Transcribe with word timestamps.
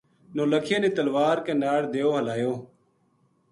نولکھیا 0.35 0.77
نے 0.81 0.89
تلوار 0.95 1.37
کے 1.45 1.53
ناڑ 1.61 1.81
دیو 1.93 2.09
ہلایو 2.17 2.53